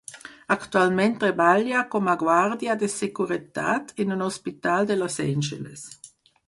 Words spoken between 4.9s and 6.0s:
de Los Angeles.